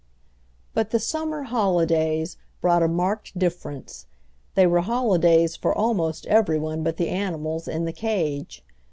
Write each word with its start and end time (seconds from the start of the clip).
But 0.73 0.89
the 0.89 0.97
summer 0.97 1.43
"holidays" 1.43 2.35
brought 2.59 2.81
a 2.81 2.87
marked 2.87 3.37
difference; 3.37 4.07
they 4.55 4.65
were 4.65 4.81
holidays 4.81 5.55
for 5.55 5.77
almost 5.77 6.25
every 6.25 6.57
one 6.57 6.81
but 6.81 6.97
the 6.97 7.09
animals 7.09 7.67
in 7.67 7.85
the 7.85 7.93
cage. 7.93 8.63